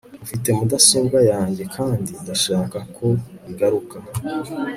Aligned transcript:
ufite 0.23 0.47
mudasobwa 0.57 1.19
yanjye 1.31 1.63
kandi 1.75 2.11
ndashaka 2.23 2.77
ko 2.95 3.07
igaruka 3.51 3.97